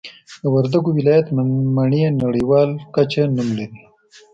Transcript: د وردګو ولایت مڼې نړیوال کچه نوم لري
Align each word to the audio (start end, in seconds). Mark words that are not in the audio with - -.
د 0.41 0.43
وردګو 0.53 0.89
ولایت 0.97 1.27
مڼې 1.75 2.03
نړیوال 2.23 2.69
کچه 2.95 3.23
نوم 3.35 3.49
لري 3.57 3.77